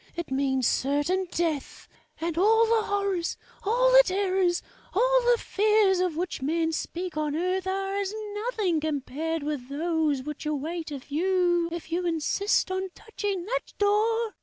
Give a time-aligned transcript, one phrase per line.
[0.15, 1.87] It means certain death;
[2.19, 4.63] and all the horrors, all the terrors,
[4.95, 10.23] all the fears of which men speak on earth are as nothing compared with those
[10.23, 14.33] which await you if you insist on touching that door!"